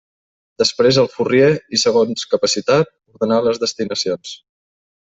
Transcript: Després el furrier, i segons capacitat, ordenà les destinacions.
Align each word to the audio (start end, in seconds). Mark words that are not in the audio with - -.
Després 0.63 0.97
el 1.01 1.09
furrier, 1.17 1.51
i 1.77 1.81
segons 1.83 2.25
capacitat, 2.33 2.91
ordenà 3.15 3.41
les 3.51 3.63
destinacions. 3.69 4.37